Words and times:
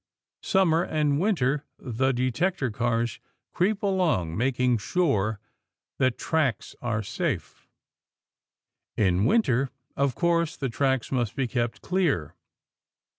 Summer 0.41 0.81
and 0.83 1.19
winter, 1.19 1.63
the 1.77 2.11
detector 2.11 2.71
cars 2.71 3.19
creep 3.53 3.83
along, 3.83 4.35
making 4.35 4.79
sure 4.79 5.39
that 5.99 6.17
tracks 6.17 6.75
are 6.81 7.03
safe. 7.03 7.67
In 8.97 9.25
winter, 9.25 9.69
of 9.95 10.15
course, 10.15 10.57
the 10.57 10.69
tracks 10.69 11.11
must 11.11 11.35
be 11.35 11.47
kept 11.47 11.83
clear. 11.83 12.33